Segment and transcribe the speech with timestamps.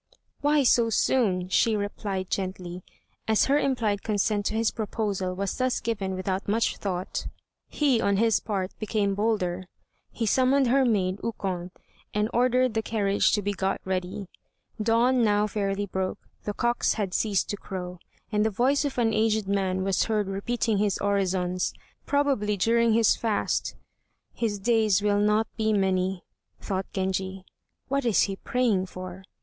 [0.39, 2.81] "Why so soon?" she replied, gently.
[3.27, 7.27] As her implied consent to his proposal was thus given without much thought,
[7.67, 9.67] he, on his part, became bolder.
[10.11, 11.69] He summoned her maid, Ukon,
[12.15, 14.25] and ordered the carriage to be got ready.
[14.81, 17.99] Dawn now fairly broke; the cocks had ceased to crow,
[18.31, 21.75] and the voice of an aged man was heard repeating his orisons,
[22.07, 23.75] probably during his fast.
[24.33, 26.23] "His days will not be many,"
[26.59, 27.45] thought Genji,
[27.87, 29.23] "what is he praying for?"